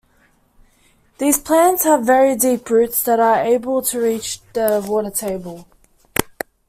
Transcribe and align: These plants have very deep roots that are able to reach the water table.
These 1.19 1.37
plants 1.37 1.83
have 1.83 2.03
very 2.07 2.35
deep 2.35 2.71
roots 2.71 3.03
that 3.03 3.19
are 3.19 3.43
able 3.43 3.83
to 3.83 3.99
reach 3.99 4.39
the 4.53 4.83
water 4.89 5.11
table. 5.11 5.67